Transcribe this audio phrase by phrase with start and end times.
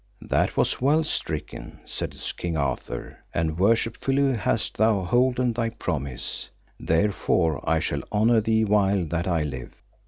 [0.23, 7.63] That was well stricken, said King Arthur, and worshipfully hast thou holden thy promise, therefore
[7.69, 9.73] I shall honour thee while that I live.